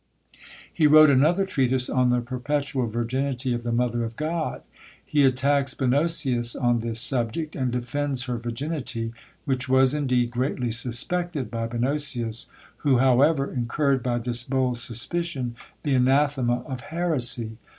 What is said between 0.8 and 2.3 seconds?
wrote another treatise On the